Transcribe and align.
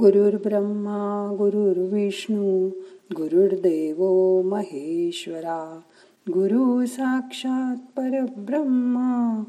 गुरुर्ब्रह्मा 0.00 1.34
गुरुर्विष्णू 1.38 2.68
गुरुर्देव 3.16 4.02
महेश्वरा 4.42 5.80
गुरु 6.28 6.86
साक्षात 6.86 7.76
परब्रह्मा 7.96 9.42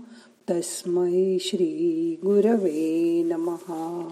तस्मै 0.50 1.38
श्री 1.42 2.16
गुरवे 2.24 3.24
नमहा 3.24 4.08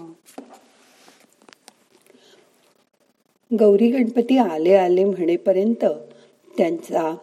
गौरी 3.58 3.90
गणपती 3.90 4.38
आले 4.38 4.74
आले 4.74 5.04
म्हणेपर्यंत 5.04 5.84
त्यांचा 6.58 7.16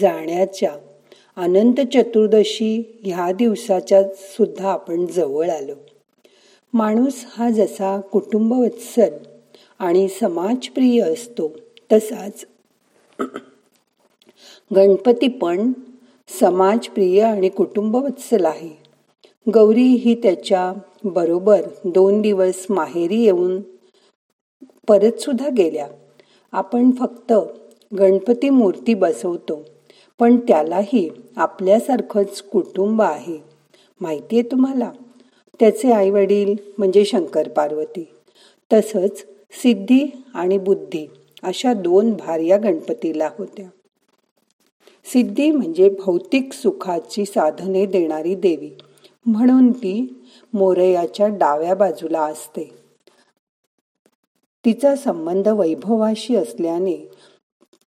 जाण्याच्या 0.00 0.72
अनंत 1.36 1.80
चतुर्दशी 1.94 3.00
ह्या 3.04 3.32
दिवसाच्या 3.32 4.02
सुद्धा 4.04 4.70
आपण 4.72 5.06
जवळ 5.06 5.50
आलो. 5.50 5.74
माणूस 6.76 7.24
हा 7.28 7.50
जसा 7.50 8.00
कुटुंबवत्सल 8.00 9.08
आणि 9.78 10.08
समाजप्रिय 10.08 11.00
असतो 11.02 11.48
तसाच 11.92 12.44
गणपती 14.76 15.28
पण 15.28 15.72
समाजप्रिय 16.40 17.22
आणि 17.22 17.48
कुटुंबवत्सल 17.48 18.44
आहे. 18.44 18.70
गौरी 19.54 19.82
ही 19.82 20.14
त्याच्या 20.14 20.72
बरोबर 21.04 21.60
दोन 21.84 22.20
दिवस 22.22 22.66
माहेरी 22.70 23.22
येऊन 23.22 23.60
परतसुद्धा 24.88 25.48
गेल्या. 25.48 25.88
आपण 26.52 26.90
फक्त 26.90 27.32
गणपती 27.98 28.50
मूर्ती 28.50 28.94
बसवतो 28.94 29.62
पण 30.18 30.36
त्यालाही 30.36 31.08
आपल्यासारखंच 31.36 32.42
कुटुंब 32.42 33.02
आहे. 33.02 33.38
माहिती 34.00 34.38
आहे 34.38 34.50
तुम्हाला? 34.50 34.90
त्याचे 35.60 35.92
आई 35.92 36.10
वडील 36.10 36.54
म्हणजे 36.78 37.04
शंकर 37.04 37.48
पार्वती. 37.48 38.08
तसंच 38.72 39.26
सिद्धी 39.50 40.22
आणि 40.34 40.58
बुद्धी 40.58 41.06
अशा 41.42 41.72
दोन 41.72 42.12
भार्या 42.12 42.56
गणपतीला 42.56 43.30
होत्या. 43.38 43.68
सिद्धी 45.04 45.50
म्हणजे 45.50 45.88
भौतिक 45.88 46.52
सुखाची 46.52 47.24
साधने 47.24 47.86
देणारी 47.86 48.34
देवी. 48.34 48.70
म्हणून 49.26 49.72
ती 49.72 50.24
मोरयाच्या 50.54 51.26
डाव्या 51.28 51.74
बाजूला 51.74 52.22
असते. 52.22 52.70
तिचा 54.64 54.96
संबंध 54.96 55.48
वैभवाशी 55.48 56.36
असल्याने 56.36 57.10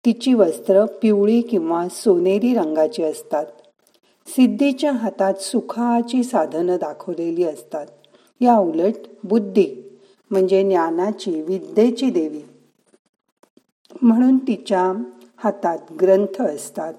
तिची 0.06 0.34
वस्त्र 0.34 0.86
पिवळी 0.86 1.42
किंवा 1.42 1.88
सोनेरी 1.88 2.54
रंगाची 2.54 3.04
असतात. 3.04 3.46
सिद्धीच्या 4.36 4.92
हातात 4.92 5.34
सुखाची 5.34 6.24
साधनं 6.24 6.76
दाखवलेली 6.76 7.44
असतात. 7.44 7.88
या 8.42 8.58
उलट 8.58 8.94
बुद्धी 9.24 9.98
म्हणजे 10.32 10.64
ज्ञानाची 10.64 11.42
विद्येची 11.42 12.10
देवी. 12.10 12.42
म्हणून 14.02 14.38
तिच्या 14.38 14.94
हातात 15.38 15.78
ग्रंथ 16.02 16.42
असतात. 16.42 16.94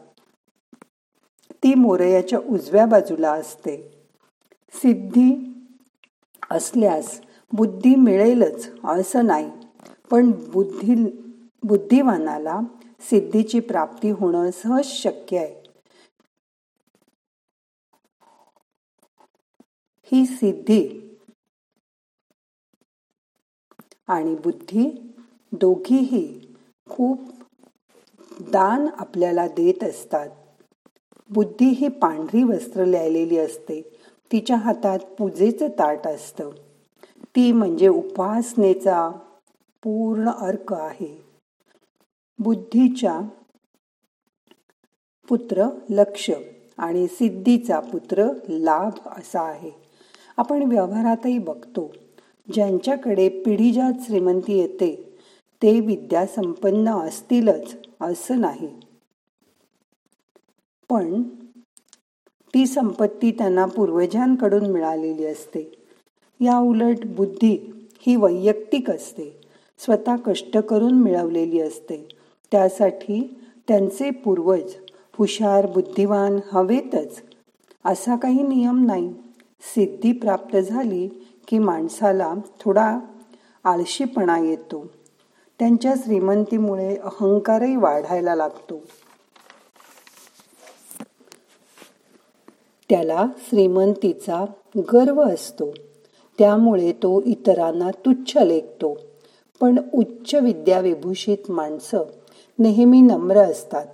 ती 1.52 1.74
मोरयाच्या 1.74 2.38
उजव्या 2.38 2.86
बाजूला 2.86 3.32
असते. 3.32 4.06
सिद्धी 4.72 5.54
असल्यास 6.50 7.20
बुद्धी 7.52 7.94
मिळेलच 7.94 8.70
असं 8.84 9.26
नाही 9.26 9.50
पण 10.10 10.30
बुद्धी 10.30 10.94
बुद्धिवानाला 11.62 12.60
सिद्धीची 13.00 13.60
प्राप्ती 13.60 14.10
होणं 14.10 14.50
सहज 14.50 14.84
शक्य 14.84 15.38
आहे. 15.38 15.65
ही 20.12 20.26
सिद्धी 20.26 21.00
आणि 24.08 24.34
बुद्धी 24.34 25.14
दोघीही 25.52 26.54
खूप 26.90 27.20
दान 28.40 28.88
आपल्याला 28.98 29.46
देत 29.46 29.84
असतात. 29.84 30.28
बुद्धी 31.30 31.64
ही 31.64 31.88
पांढरी 31.88 32.42
वस्त्र 32.42 32.84
लिहिलेली 32.84 33.38
असते. 33.38 33.80
तिच्या 34.32 34.56
हातात 34.56 34.98
पूजेचं 34.98 35.68
ताट 35.68 36.06
असतं. 36.06 36.50
ती 37.36 37.52
म्हणजे 37.52 37.88
उपासनेचा 37.88 39.10
पूर्ण 39.82 40.30
अर्क 40.30 40.72
आहे. 40.72 41.24
बुद्धीच्या 42.38 43.20
पुत्र 45.28 45.66
लक्ष 45.90 46.30
आणि 46.78 47.06
सिद्धीचा 47.08 47.80
पुत्र 47.80 48.28
लाभ 48.48 48.92
असा 49.06 49.40
आहे. 49.40 49.85
आपण 50.36 50.62
व्यवहारातही 50.62 51.38
बघतो. 51.38 51.92
ज्यांच्याकडे 52.52 53.28
पिढीजात 53.28 53.92
श्रीमंती 54.00 54.58
येते 54.58 55.18
ते 55.62 55.80
विद्या 55.80 56.26
संपन्न 56.26 56.88
असतीलच 56.88 57.76
असं 58.00 58.40
नाही. 58.40 58.68
पण 60.90 61.22
ती 62.54 62.66
संपत्ती 62.66 63.30
त्यांना 63.30 63.64
पूर्वजांकडून 63.66 64.70
मिळालेली 64.70 65.24
असते. 65.24 65.72
या 66.40 66.58
उलट 66.58 67.06
बुद्धी 67.06 67.72
ही 68.06 68.16
वैयक्तिक 68.16 68.90
असते. 68.90 69.40
स्वतः 69.78 70.16
कष्ट 70.16 70.58
करून 70.58 71.02
मिळवलेली 71.02 71.60
असते. 71.60 72.08
त्यासाठी 72.52 73.40
त्यांचे 73.68 74.10
पूर्वज 74.10 74.74
हुशार 75.18 75.66
बुद्धिवान 75.66 76.38
हवेतच 76.52 77.22
असा 77.84 78.16
काही 78.16 78.42
नियम 78.42 78.86
नाही. 78.86 79.14
सिद्धी 79.60 80.12
प्राप्त 80.12 80.56
झाली 80.56 81.08
की 81.48 81.58
माणसाला 81.58 82.34
थोडा 82.60 82.98
आळशीपणा 83.64 84.38
येतो. 84.38 84.86
त्यांच्या 85.58 85.94
श्रीमंतीमुळे 86.04 86.96
अहंकारही 86.96 87.76
वाढायला 87.76 88.34
लागतो. 88.34 88.82
त्याला 92.90 93.26
श्रीमंतीचा 93.38 94.44
गर्व 94.78 95.22
असतो. 95.22 95.70
त्यामुळे 96.38 96.92
तो 96.92 97.22
इतरांना 97.22 97.90
तुच्छ 97.90 98.36
लेखतो. 98.36 98.98
पण 99.60 99.78
उच्च 99.94 100.34
विद्याविभूषित 100.34 101.50
माणसं 101.50 101.98
नेहमी 102.58 103.00
नम्र 103.00 103.36
असतात. 103.36 103.86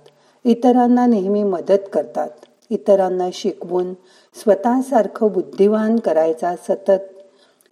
इतरांना 0.45 1.05
नेहमी 1.05 1.43
मदत 1.43 1.79
करतात. 1.93 2.29
इतरांना 2.69 3.29
शिकवून 3.33 3.93
स्वतःसारखं 4.35 5.27
बुद्धिवान 5.31 5.99
करायचा 5.99 6.55
सतत 6.55 7.01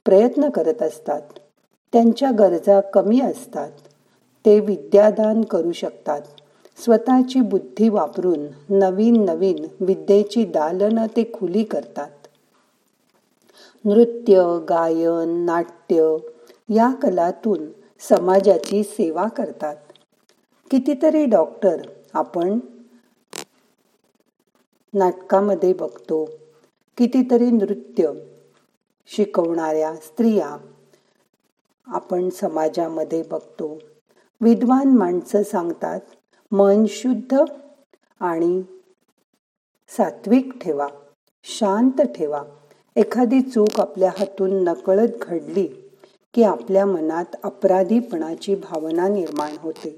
प्रयत्न 0.05 0.49
करत 0.49 0.83
असतात. 0.83 1.21
त्यांच्या 1.93 2.31
गरजा 2.31 2.79
कमी 2.79 3.21
असतात. 3.21 3.71
ते 4.45 4.59
विद्यादान 4.59 5.41
करू 5.41 5.71
शकतात. 5.71 6.21
स्वतःची 6.77 7.41
बुद्धी 7.41 7.89
वापरून 7.89 8.47
नवीन 8.69 9.25
नवीन 9.25 9.65
विद्येची 9.79 10.45
दालनं 10.45 11.05
ते 11.05 11.31
खुली 11.33 11.63
करतात. 11.63 12.09
नृत्य 13.85 14.59
गायन 14.69 15.29
नाट्य 15.29 16.17
या 16.69 16.93
कलातून 17.01 17.65
समाजाची 18.09 18.83
सेवा 18.83 19.27
करतात. 19.27 19.75
कितीतरी 20.71 21.25
डॉक्टर 21.25 21.77
आपण 22.13 22.59
नाटकामध्ये 24.93 25.73
बघतो. 25.73 26.25
कितीतरी 26.97 27.51
नृत्य 27.51 28.11
शिकवणाऱ्या 29.07 29.95
स्त्रिया 29.95 30.57
आपण 31.87 32.29
समाजामध्ये 32.29 33.23
बघतो. 33.23 33.79
विद्वान 34.41 34.97
माणसं 34.97 35.43
सांगतात 35.43 35.99
मन 36.51 36.85
शुद्ध 36.89 37.43
आणि 38.19 38.63
सात्विक 39.97 40.57
ठेवा 40.61 40.87
शांत 41.43 42.01
ठेवा. 42.01 42.43
एखादी 42.95 43.41
चूक 43.41 43.79
आपल्या 43.79 44.11
हातून 44.19 44.63
नकळत 44.63 45.09
घडली 45.21 45.67
की 46.33 46.43
आपल्या 46.43 46.85
मनात 46.85 47.25
अपराधीपणाची 47.43 48.55
भावना 48.55 49.07
निर्माण 49.07 49.55
होते. 49.59 49.97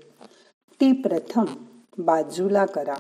ती 0.82 0.92
प्रथम 0.92 1.46
बाजूला 1.98 2.66
करा. 2.66 2.96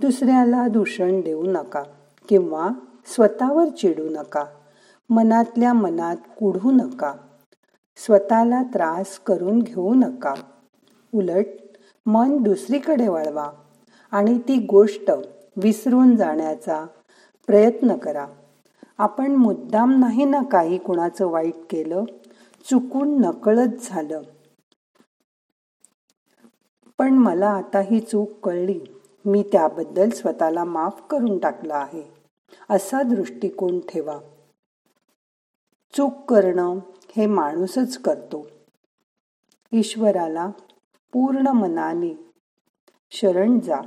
दुसऱ्याला 0.00 0.68
दूषण 0.68 1.20
देऊ 1.20 1.42
नका 1.46 1.82
किंवा 2.28 2.68
स्वतःवर 3.06 3.68
चिडू 3.68 4.08
नका. 4.08 4.44
मनातल्या 5.10 5.72
मनात 5.72 6.16
कुढू 6.16 6.70
नका. 6.70 7.14
स्वतःला 7.96 8.62
त्रास 8.62 9.18
करून 9.18 9.58
घेऊ 9.58 9.94
नका. 9.94 10.34
उलट 11.14 11.44
मन 12.06 12.42
दुसरीकडे 12.42 13.08
वळवा 13.08 13.50
आणि 14.10 14.38
ती 14.38 14.66
गोष्ट 14.66 15.10
विसरून 15.56 16.16
जाण्याचा 16.16 16.86
प्रयत्न 17.46 17.96
करा. 17.96 18.26
आपण 18.98 19.36
मुद्दाम 19.36 19.98
नाही 19.98 20.24
ना 20.24 20.42
काही 20.42 20.78
कुणाचं 20.78 21.26
वाईट 21.26 21.54
केलं 21.70 22.04
चुकून 22.70 23.20
नकळत 23.20 23.68
झालं. 23.82 24.22
पण 26.98 27.14
मला 27.14 27.50
आता 27.50 27.80
ही 27.80 28.00
चूक 28.00 28.30
कळली. 28.42 28.80
मी 29.24 29.42
त्याबद्दल 29.42 30.10
स्वतःला 30.10 30.64
माफ 30.64 31.02
करून 31.10 31.38
टाकला 31.38 31.74
आहे. 31.74 32.02
असा 32.70 33.02
दृष्टिकोन 33.02 33.80
ठेवा. 33.80 34.20
चूक 35.92 36.12
करणं 36.28 36.78
हे 37.16 37.26
माणूसच 37.26 37.98
करतो. 37.98 38.46
ईश्वराला 39.72 40.50
पूर्ण 41.12 41.46
मनाने 41.46 42.30
शरण 43.10 43.60
जा. 43.60 43.80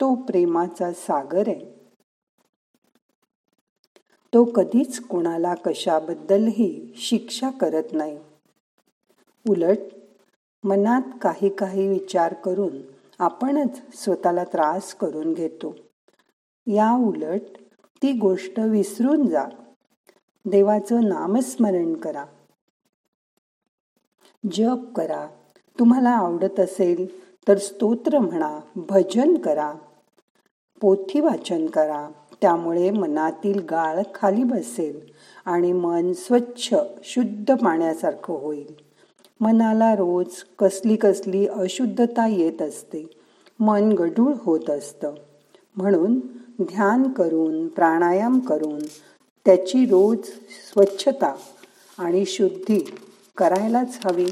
तो 0.00 0.14
प्रेमाचा 0.14 0.92
सागर 0.92 1.48
आहे. 1.48 1.84
तो 4.34 4.44
कधीच 4.44 5.06
कोणाला 5.06 5.54
कशाबद्दलही 5.54 6.94
शिक्षा 6.96 7.50
करत 7.50 7.84
नाही. 7.92 8.18
उलट 9.48 9.78
मनात 10.64 11.02
काही 11.20 11.54
काही 11.54 11.88
विचार 11.88 12.34
करून 12.34 12.93
आपणच 13.18 13.80
स्वतःला 13.94 14.44
त्रास 14.44 14.94
करून 14.94 15.32
घेतो. 15.32 15.76
या 16.66 16.92
उलट 16.92 17.40
ती 18.02 18.12
गोष्ट 18.12 18.60
विसरून 18.60 19.26
जा. 19.26 19.44
देवाचं 20.46 21.08
नामस्मरण 21.08 21.94
करा. 21.94 22.24
जप 24.52 24.92
करा. 24.96 25.28
तुम्हाला 25.78 26.10
आवडत 26.10 26.60
असेल 26.60 27.24
तर 27.48 27.58
स्तोत्र 27.58 28.18
म्हणा 28.18 28.60
भजन 28.76 29.36
करा. 29.36 29.74
पोथी 30.80 31.20
वाचन 31.20 31.66
करा. 31.66 32.08
त्यामुळे 32.40 32.90
मनातील 32.90 33.66
गाळ 33.70 34.02
खाली 34.14 34.44
बसेल 34.44 35.12
आणि 35.44 35.72
मन 35.72 36.12
स्वच्छ 36.12 36.74
शुद्ध 37.04 37.54
पाण्यासारखं 37.54 38.34
होईल. 38.34 38.83
मनाला 39.40 39.94
रोज 39.94 40.26
कसली 40.58 40.96
कसली 40.96 41.46
अशुद्धता 41.46 42.26
येत 42.26 42.62
असते. 42.62 43.10
मन 43.60 43.92
गढूळ 43.92 44.32
होत 44.38 44.70
असतं. 44.70 45.14
म्हणून 45.76 46.20
ध्यान 46.62 47.12
करून 47.12 47.68
प्राणायाम 47.68 48.38
करून 48.38 48.78
त्याची 49.44 49.86
रोज 49.86 50.18
स्वच्छता 50.72 51.36
आणि 51.98 52.24
शुद्धी 52.24 52.94
करायलाच 53.36 53.98
हवी. 54.04 54.26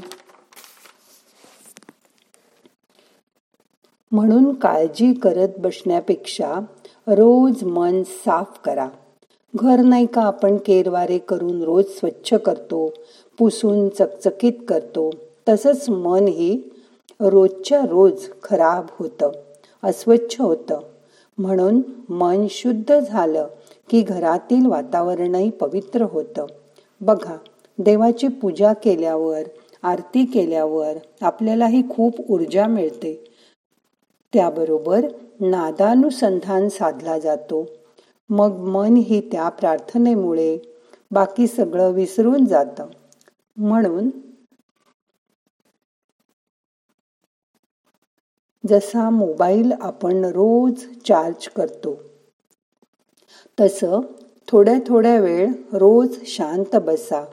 म्हणून 4.11 4.53
काळजी 4.53 5.13
करत 5.13 5.49
बसण्यापेक्षा 5.57 6.59
रोज 7.07 7.63
मन 7.63 8.03
साफ 8.03 8.59
करा. 8.65 8.89
घर 9.55 9.79
नाही 9.79 10.05
का 10.05 10.21
आपण 10.21 10.57
केरवारे 10.57 11.17
करून 11.17 11.61
रोज 11.63 11.85
स्वच्छ 11.85 12.33
करतो 12.33 12.93
पुसून 13.37 13.89
चकचकीत 13.89 14.53
करतो. 14.67 15.09
तसंच 15.49 15.89
मनही 15.89 16.69
रोजच्या 17.19 17.81
रोज 17.81 18.29
खराब 18.43 18.85
होतं 18.99 19.31
अस्वच्छ 19.83 20.41
होतं. 20.41 20.79
म्हणून 21.37 21.81
मन 22.09 22.45
शुद्ध 22.49 22.99
झालं 22.99 23.47
की 23.89 24.01
घरातील 24.01 24.65
वातावरणही 24.65 25.49
पवित्र 25.49 26.01
होतं. 26.01 26.45
बघा 27.01 27.37
देवाची 27.77 28.27
पूजा 28.27 28.73
केल्यावर 28.73 29.41
आरती 29.83 30.25
केल्यावर 30.25 30.93
आपल्यालाही 31.21 31.83
खूप 31.89 32.31
ऊर्जा 32.31 32.67
मिळते. 32.67 33.23
त्याबरोबर 34.33 35.07
नादानुसंधान 35.39 36.69
साधला 36.69 37.19
जातो. 37.19 37.65
मग 38.29 38.51
मन 38.51 38.95
ही 38.95 39.29
त्या 39.31 39.49
प्रार्थनेमुळे 39.49 40.57
बाकी 41.11 41.47
सगळं 41.47 41.91
विसरून 41.91 42.45
जातं. 42.45 42.87
म्हणून 43.57 44.09
जसा 48.67 49.09
मोबाईल 49.09 49.71
आपण 49.81 50.25
रोज 50.25 50.85
चार्ज 51.05 51.49
करतो 51.49 51.99
तसं 53.59 54.01
थोड्या 54.47 54.79
थोड्या 54.87 55.19
वेळ 55.19 55.47
रोज 55.73 56.17
शांत 56.25 56.75
बसा 56.75 57.25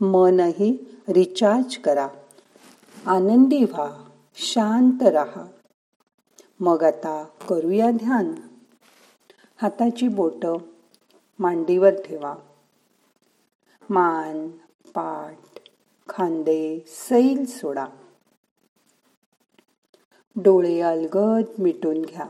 मनही 0.00 0.96
रिचार्ज 1.08 1.76
करा 1.78 2.08
आनंदी 3.06 3.64
व्हा 3.64 4.04
शांत 4.34 5.02
राहा. 5.02 5.46
मग 6.60 6.82
आता 6.82 7.24
करूया 7.48 7.90
ध्यान. 7.90 8.34
हाताची 9.62 10.08
बोटं 10.08 10.56
मांडीवर 11.38 11.90
ठेवा. 11.90 12.34
मान 13.90 14.48
पाठ 14.94 15.58
खांदे 16.08 16.84
सैल 16.86 17.44
सोडा. 17.44 17.86
डोळे 20.36 20.80
अलगद 20.80 21.44
मिटून 21.58 22.02
घ्या. 22.02 22.26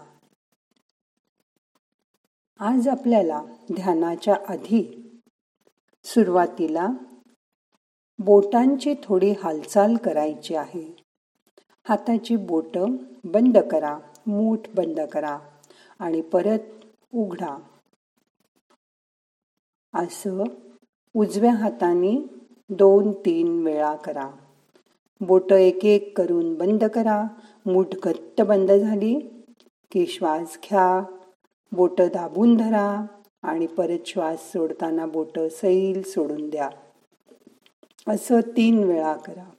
आज 2.58 2.88
आपल्याला 2.88 3.42
ध्यानाच्या 3.76 4.34
आधी 4.48 5.10
सुरुवातीला 6.04 6.88
बोटांची 8.18 8.94
थोडी 9.04 9.32
हालचाल 9.32 9.96
करायची 9.96 10.54
आहे. 10.54 10.96
हाताची 11.88 12.36
बोटं 12.36 12.96
बंद 13.24 13.58
करा 13.58 13.98
मूठ 14.26 14.58
बंद 14.74 15.00
करा 15.00 15.38
आणि 15.98 16.20
परत 16.20 16.77
उघडा. 17.14 17.58
असं 19.94 20.44
उजव्या 21.14 21.54
हाताने 21.54 22.26
दोन 22.70 23.12
तीन 23.12 23.64
वेळा 23.64 23.96
करा. 23.96 24.30
बोट 25.20 25.52
एक 25.52 25.84
एक 25.84 26.18
करून 26.18 26.54
बंद 26.54 26.84
करा. 26.84 27.24
मूठ 27.66 27.86
घट्ट 28.02 28.42
बंद 28.42 28.72
झाली 28.72 29.44
की 29.90 30.06
श्वास 30.06 30.58
घ्या. 30.64 31.02
बोट 31.72 32.00
दाबून 32.00 32.56
धरा 32.56 33.06
आणि 33.42 33.66
परत 33.66 33.98
श्वास 34.06 34.52
सोडताना 34.52 35.06
बोट 35.06 35.38
सैल 35.38 36.02
सोडून 36.02 36.50
द्या. 36.50 36.70
असं 38.08 38.40
तीन 38.40 38.84
वेळा 38.84 39.16
करा. 39.16 39.50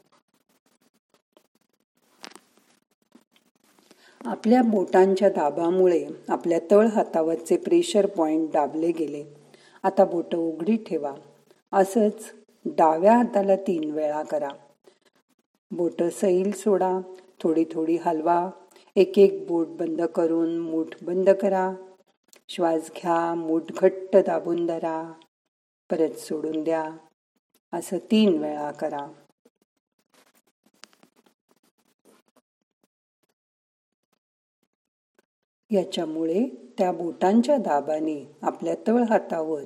आपल्या 4.26 4.62
बोटांच्या 4.62 5.30
दाबामुळे 5.30 6.08
आपल्या 6.30 6.60
तळ 6.72 6.88
हातावरचे 6.88 7.58
प्रेशर 7.58 8.06
पॉइंट 8.06 8.52
दाबले 8.52 8.92
गेले. 8.92 9.24
आता 9.84 10.06
बोट 10.06 10.36
उघडी 10.36 10.76
ठेवा. 10.78 11.14
असंच 11.74 12.32
डाव्या 12.66 13.18
हाताला 13.18 13.56
तीन 13.56 13.92
वेळा 13.92 14.24
करा. 14.24 14.50
बोट 15.72 16.04
सैल 16.04 16.52
सोडा. 16.52 17.00
थोडी 17.44 17.66
थोडी 17.72 17.98
हलवा. 18.06 18.50
एक 18.96 19.20
एक 19.20 19.48
बोट 19.48 19.68
बंद 19.68 20.02
करून 20.02 20.58
मूठ 20.58 20.88
बंद 21.02 21.30
करा. 21.30 21.74
श्वास 22.50 22.92
घ्या. 22.96 23.36
मूठ 23.36 23.64
घट्ट 23.82 24.18
दाबून 24.18 24.66
धरा. 24.66 25.14
परत 25.92 26.12
सोडून 26.12 26.64
द्या. 26.64 26.90
असं 27.74 27.98
तीन 27.98 28.38
वेळा 28.38 28.72
करा. 28.72 29.08
याच्यामुळे 35.72 36.46
त्या 36.78 36.92
बोटांच्या 36.92 37.58
दाबाने 37.58 38.26
आपल्या 38.42 38.76
तळ 38.88 39.04
हातावर 39.04 39.64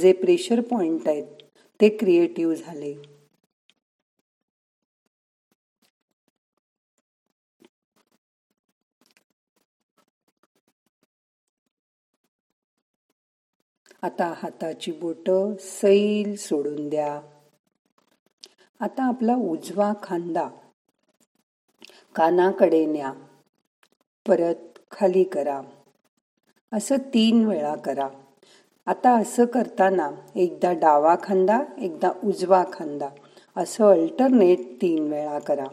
जे 0.00 0.12
प्रेशर 0.12 0.60
पॉइंट 0.60 1.08
आहेत 1.08 1.42
ते 1.80 1.88
क्रिएटिव्ह 1.88 2.54
झाले. 2.54 2.94
आता 14.02 14.32
हाताची 14.36 14.92
बोट 14.92 15.30
सैल 15.60 16.34
सोडून 16.36 16.88
द्या. 16.88 17.20
आता 18.80 19.04
आपला 19.04 19.34
उजवा 19.34 19.92
खांदा 20.02 20.48
कानाकडे 22.14 22.86
न्या. 22.86 23.12
परत 24.26 24.73
खाली 24.94 25.24
करा. 25.24 25.60
असं 26.72 26.96
तीन 26.96 27.46
वेळा 27.46 27.76
करा. 27.76 28.08
आता 28.86 29.18
असं 29.18 29.44
करताना 29.44 30.10
एकदा 30.36 30.72
डावा 30.72 31.16
खांदा 31.22 31.60
एकदा 31.78 32.12
उजवा 32.24 32.64
खांदा. 32.72 33.08
असं 33.56 33.86
अल्टरनेट 33.86 34.82
तीन 34.82 35.08
वेळा 35.08 35.38
करा. 35.38 35.66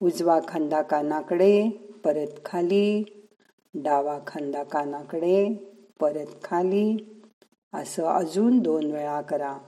उजवा 0.00 0.40
खांदा 0.48 0.82
कानाकडे 0.82 1.68
परत 2.04 2.40
खाली. 2.44 3.04
डावा 3.74 4.18
खांदा 4.26 4.62
कानाकडे 4.62 5.54
परत 6.00 6.44
खाली. 6.44 7.20
असं 7.74 8.04
अजून 8.04 8.58
दोन 8.58 8.90
वेळा 8.90 9.20
करा. 9.20 9.58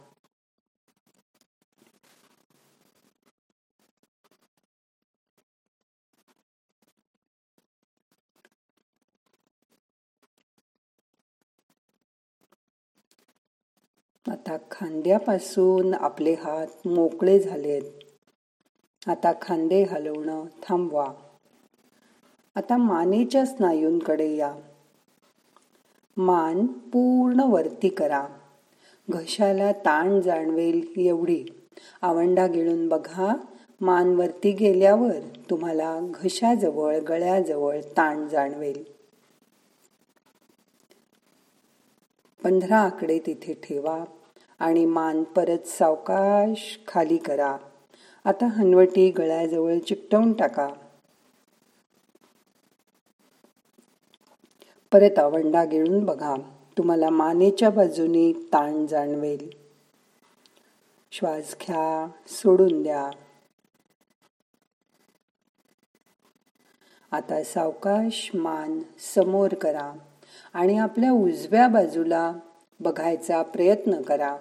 आता 14.30 14.56
खांद्यापासून 14.70 15.94
आपले 15.94 16.32
हात 16.32 16.66
मोकळे 16.86 17.40
झालेत 17.40 17.82
आता 19.08 19.32
खांदे 19.42 19.82
हलवणं 19.82 20.44
थांबवा. 20.62 21.12
आता 22.54 22.76
मानेच्या 22.76 23.46
स्नायूंकडे 23.46 24.36
या. 24.36 24.54
मान 26.16 26.66
पूर्ण 26.66 27.40
वरती 27.40 27.88
करा. 27.88 28.28
घशाला 29.10 29.72
ताण 29.72 30.20
जाणवेल 30.20 30.92
एवढी. 30.96 31.44
आवंडा 32.02 32.46
गिळून 32.46 32.88
बघा. 32.88 33.36
मान 33.80 34.08
वरती 34.08 34.52
गेल्यावर 34.52 35.20
तुम्हाला 35.50 36.00
घशाजवळ 36.14 36.98
गळ्याजवळ 36.98 37.80
ताण 37.80 38.28
जाणवेल. 38.28 38.84
पंधरा 42.42 42.78
आकडे 42.78 43.18
तिथे 43.18 43.52
ठेवा. 43.52 44.04
आणि 44.60 44.86
मान 44.86 45.22
परत 45.22 45.66
सावकाश 45.66 46.78
खाली 46.88 47.16
करा. 47.16 47.56
आता 48.24 48.46
हनवटी 48.46 49.10
गळ्याजवळ 49.10 49.78
चिकटवून 49.78 50.32
टाका. 50.32 50.68
परत 54.92 55.18
आवंडा 55.18 55.64
गिळून 55.64 56.04
बघा. 56.04 56.36
तुम्हाला 56.78 57.10
मानेच्या 57.10 57.70
बाजूने 57.70 58.32
ताण 58.32 58.86
जाणवेल. 58.86 59.50
श्वास 61.12 61.56
घ्या 61.66 62.10
सोडून 62.26 62.82
द्या. 62.82 63.10
आता 67.10 67.44
सावकाश 67.44 68.30
मान 68.34 68.80
समोर 69.14 69.54
करा 69.54 69.92
आणि 70.54 70.78
आपल्या 70.78 71.12
उजव्या 71.12 71.68
बाजूला 71.68 72.32
बघायचा 72.80 73.42
प्रयत्न 73.42 74.02
करा. 74.02 74.36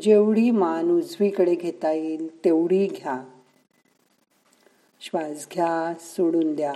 जेवढी 0.00 0.50
मान 0.50 0.90
उजवीकडे 0.90 1.54
घेता 1.54 1.90
येईल 1.92 2.44
तेवढी 2.44 2.86
घ्या. 2.86 3.24
श्वास 5.00 5.46
घ्या 5.52 5.94
सोडून 6.00 6.54
द्या. 6.54 6.72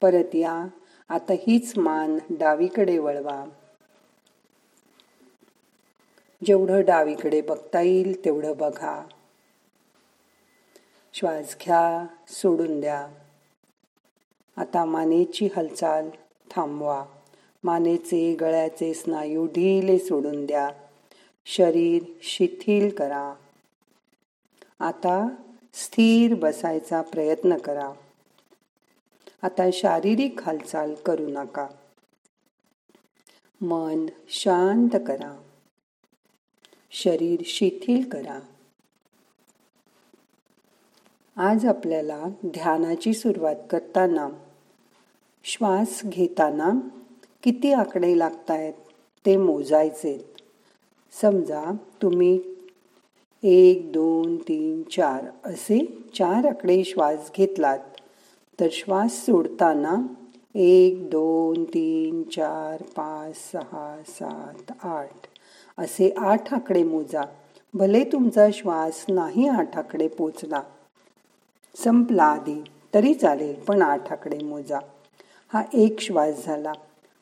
परत 0.00 0.34
या. 0.34 0.66
आता 1.08 1.32
हीच 1.32 1.78
मान 1.78 2.18
डावीकडे 2.30 2.98
वळवा. 2.98 3.44
जेवढं 6.44 6.84
डावीकडे 6.84 7.40
बघता 7.40 7.80
येईल 7.80 8.24
तेवढं 8.24 8.52
बघा. 8.56 9.04
श्वास 11.14 11.56
घ्या 11.64 12.06
सोडून 12.28 12.80
द्या. 12.80 13.08
आता 14.56 14.84
मानेची 14.84 15.48
हालचाल 15.56 16.10
थांबवा. 16.50 17.04
मानेचे 17.64 18.34
गळ्याचे 18.34 18.94
स्नायू 18.94 19.46
ढिले 19.46 19.98
सोडून 19.98 20.46
द्या. 20.46 20.70
शरीर 21.46 22.02
शिथिल 22.22 22.94
करा. 22.96 23.34
आता 24.80 25.28
स्थिर 25.74 26.34
बसायचा 26.34 27.02
प्रयत्न 27.02 27.56
करा. 27.56 27.92
आता 29.42 29.70
शारीरिक 29.72 30.40
हालचाल 30.42 30.94
करू 30.94 31.26
नका. 31.28 31.68
मन 33.60 34.06
शांत 34.28 34.96
करा. 35.06 35.42
शरीर 36.90 37.40
शिथिल 37.44 38.08
करा. 38.08 38.38
आज 41.36 41.66
आपल्याला 41.66 42.24
ध्यानाची 42.46 43.14
सुरुवात 43.14 43.56
करताना 43.70 44.28
श्वास 45.44 46.00
घेताना 46.04 46.88
किती 47.42 47.72
आकडे 47.72 48.18
लागतायत 48.18 48.74
ते 49.26 49.36
मोजायचे. 49.36 50.31
समजा 51.20 51.64
तुम्ही 52.02 52.40
एक 53.42 53.92
दोन 53.92 54.36
तीन 54.36 54.82
चार 54.82 55.24
असे 55.44 55.78
चार 56.14 56.46
आकडे 56.48 56.84
श्वास 56.84 57.30
घेतलात 57.36 57.78
तर 58.60 58.68
श्वास 58.72 59.12
सोडताना 59.26 59.94
एक 60.54 61.10
दोन 61.10 61.64
तीन 61.64 62.22
चार 62.22 62.82
पाच 62.82 63.36
सहा 63.52 64.02
सात 64.08 64.72
आठ 64.82 65.28
असे 65.78 66.14
आठ 66.18 66.54
आकडे 66.54 66.82
मोजा. 66.84 67.22
भले 67.74 68.04
तुमचा 68.04 68.46
श्वास 68.52 69.04
नाही 69.08 69.48
आठ 69.48 69.76
आकडे 69.76 70.08
पोचला 70.08 70.62
संपला 71.74 72.24
आधी 72.24 72.62
तरी 72.94 73.14
चालेल 73.14 73.54
पण 73.54 73.82
आठ 73.82 74.12
आकडे 74.12 74.38
मोजा. 74.44 74.78
हा 75.52 75.62
एक 75.74 76.00
श्वास 76.00 76.44
झाला. 76.46 76.72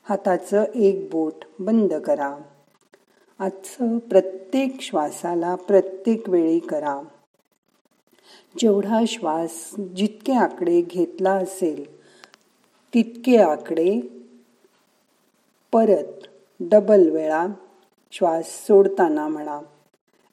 हाताचं 0.08 0.64
एक 0.74 1.08
बोट 1.12 1.44
बंद 1.58 1.94
करा. 1.94 2.36
आजचं 3.40 3.98
प्रत्येक 3.98 4.80
श्वासाला 4.80 5.54
प्रत्येक 5.54 6.28
वेळी 6.28 6.58
करा. 6.58 7.02
जेवढा 8.58 9.00
श्वास 9.08 9.70
जितके 9.96 10.32
आकडे 10.32 10.80
घेतला 10.80 11.32
असेल 11.32 12.00
तितके 12.94 13.36
आकडे 13.36 14.00
परत 15.72 16.26
डबल 16.60 17.10
वेळा 17.10 17.46
श्वास 18.12 18.66
सोडताना 18.66 19.28
म्हणा. 19.28 19.60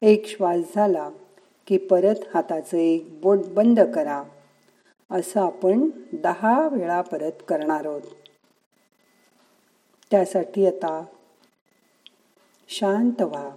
एक 0.02 0.28
श्वास 0.28 0.60
झाला 0.76 1.10
की 1.68 1.78
परत 1.78 2.16
हाताचं 2.34 2.78
एक 2.78 3.22
बोट 3.22 3.40
बंद 3.46 3.80
करा. 3.80 4.24
असं 5.12 5.42
आपण 5.42 5.90
दहा 6.14 6.68
वेळा 6.68 7.02
परत 7.02 7.44
करणार 7.48 7.86
आहोत. 7.86 8.02
त्यासाठी 10.12 10.68
आता 10.68 11.06
शांत 12.70 13.22
व्हा. 13.22 13.50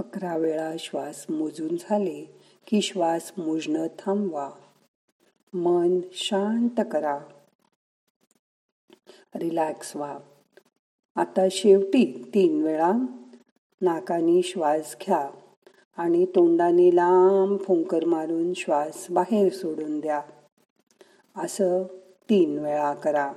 अकरा 0.00 0.36
वेळा 0.36 0.72
श्वास 0.78 1.26
मोजून 1.30 1.76
झाले 1.76 2.38
की 2.66 2.80
श्वास 2.80 3.32
मोजणं 3.38 3.86
थांबवा. 3.86 4.50
मन 5.54 6.00
शांत 6.12 6.80
करा. 6.92 7.18
रिलॅक्स 9.34 9.96
व्हा. 9.96 10.18
आता 11.16 11.40
शेवटी 11.50 12.30
तीन 12.34 12.62
वेळा 12.62 12.92
नाकाने 13.80 14.42
श्वास 14.42 14.96
घ्या 15.06 15.30
आणि 15.96 16.24
तोंडाने 16.24 16.96
लांब 16.96 17.58
फुंकर 17.60 18.04
मारून 18.04 18.54
श्वास 18.54 19.06
बाहेर 19.10 19.52
सोडून 19.52 20.00
द्या. 20.00 20.22
असं 21.36 21.82
तीन 22.30 22.58
वेळा 22.58 22.94
करा. 22.94 23.32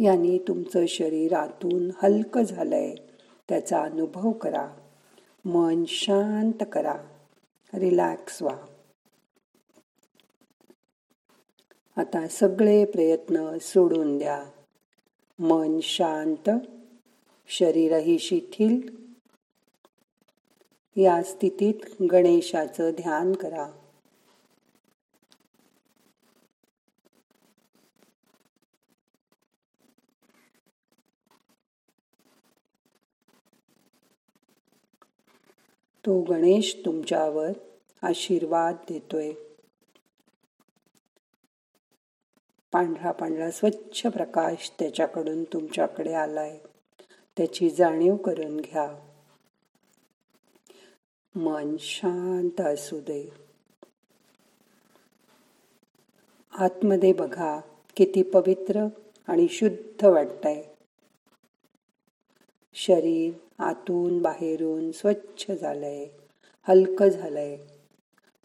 याने 0.00 0.38
तुमचं 0.38 0.86
शरीर 0.86 1.32
आतून 1.32 1.90
हलकं 2.02 2.42
झालंय. 2.42 2.94
त्याचा 3.48 3.82
अनुभव 3.82 4.32
करा. 4.32 4.68
मन 5.44 5.84
शांत 5.88 6.64
करा. 6.72 6.94
रिलॅक्स 7.74 8.42
व्हा. 8.42 8.56
आता 11.96 12.28
सगळे 12.28 12.84
प्रयत्न 12.84 13.58
सोडून 13.60 14.18
द्या. 14.18 14.44
मन 15.38 15.80
शांत 15.82 16.50
शरीरही 17.48 18.18
शिथिल. 18.18 19.06
या 20.96 21.22
स्थितीत 21.22 22.02
गणेशाचं 22.12 22.90
ध्यान 22.90 23.32
करा. 23.32 23.85
तो 36.06 36.20
गणेश 36.20 36.76
तुमच्यावर 36.84 37.50
आशीर्वाद 38.02 38.74
देतोय. 38.88 39.32
पांढरा 42.72 43.10
पांढरा 43.10 43.50
स्वच्छ 43.50 44.06
प्रकाश 44.06 44.72
त्याच्याकडून 44.78 45.44
तुमच्याकडे 45.44 46.12
आलाय. 46.12 46.58
त्याची 47.36 47.70
जाणीव 47.70 48.16
करून 48.16 48.56
घ्या. 48.56 49.08
मन 51.34 51.76
शांत 51.78 52.60
असू 52.60 53.00
दे. 53.00 53.30
आतमध्ये 56.58 57.12
बघा 57.12 57.60
किती 57.96 58.22
पवित्र 58.22 58.86
आणि 59.28 59.48
शुद्ध 59.48 60.04
वाटतंय. 60.04 60.62
शरीर 62.78 63.34
आतून 63.58 64.22
बाहेरून 64.22 64.92
स्वच्छ 64.92 65.50
झालंय 65.50 66.06
हलकं 66.68 67.08
झालंय. 67.08 67.56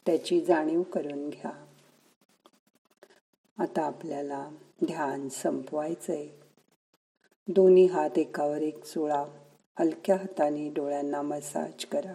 त्याची 0.06 0.42
जाणीव 0.42 0.82
करून 0.82 1.30
घ्या. 1.30 1.66
आता 3.58 3.82
आपल्याला 3.82 4.50
ध्यान 4.86 5.30
संपवायचंय. 5.30 6.28
दोन्ही 7.48 7.86
हात 7.86 8.18
एकावर 8.18 8.62
एक 8.62 8.84
चोळा 8.84 9.26
हलक्या 9.80 10.16
हाताने 10.16 10.70
डोळ्यांना 10.70 11.22
मसाज 11.22 11.86
करा. 11.86 12.14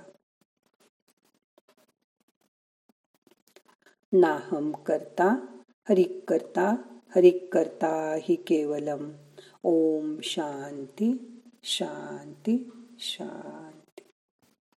नाहम 4.12 4.72
करता 4.72 5.46
हरिक 5.88 6.24
करता 6.28 6.74
हरिक 7.16 7.54
करता 7.54 8.16
हि 8.22 8.34
केवलम. 8.34 9.10
ओम 9.62 10.16
शांती. 10.22 11.35
शांती 11.68 12.70
शांती. 12.98 13.75